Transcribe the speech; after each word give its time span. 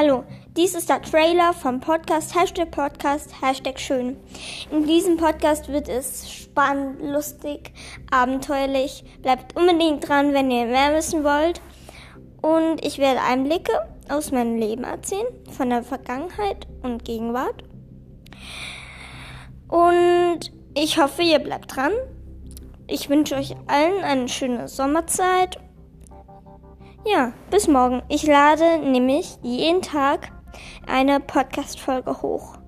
Hallo, 0.00 0.22
dies 0.56 0.76
ist 0.76 0.90
der 0.90 1.02
Trailer 1.02 1.52
vom 1.52 1.80
Podcast 1.80 2.32
Hashtag 2.32 2.70
Podcast 2.70 3.42
Hashtag 3.42 3.80
Schön. 3.80 4.16
In 4.70 4.86
diesem 4.86 5.16
Podcast 5.16 5.72
wird 5.72 5.88
es 5.88 6.30
spannend, 6.30 7.02
lustig, 7.02 7.72
abenteuerlich. 8.08 9.02
Bleibt 9.22 9.56
unbedingt 9.56 10.08
dran, 10.08 10.34
wenn 10.34 10.52
ihr 10.52 10.66
mehr 10.66 10.94
wissen 10.94 11.24
wollt. 11.24 11.60
Und 12.40 12.86
ich 12.86 12.98
werde 12.98 13.22
Einblicke 13.22 13.72
aus 14.08 14.30
meinem 14.30 14.54
Leben 14.54 14.84
erzählen, 14.84 15.26
von 15.50 15.68
der 15.68 15.82
Vergangenheit 15.82 16.68
und 16.82 17.04
Gegenwart. 17.04 17.64
Und 19.66 20.52
ich 20.74 21.00
hoffe, 21.00 21.22
ihr 21.22 21.40
bleibt 21.40 21.74
dran. 21.74 21.92
Ich 22.86 23.10
wünsche 23.10 23.34
euch 23.34 23.56
allen 23.66 24.04
eine 24.04 24.28
schöne 24.28 24.68
Sommerzeit 24.68 25.58
ja, 27.04 27.32
bis 27.50 27.68
morgen. 27.68 28.02
Ich 28.08 28.24
lade 28.24 28.78
nämlich 28.78 29.38
jeden 29.42 29.82
Tag 29.82 30.32
eine 30.86 31.20
Podcast-Folge 31.20 32.22
hoch. 32.22 32.58